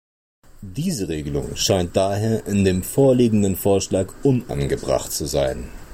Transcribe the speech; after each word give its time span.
Diese 0.63 1.09
Regelung 1.09 1.55
scheint 1.55 1.95
daher 1.95 2.47
in 2.47 2.63
dem 2.65 2.81
vorliegenden 2.81 3.55
Vorschlag 3.55 4.11
unangebracht 4.23 5.11
zu 5.11 5.27
sein. 5.27 5.69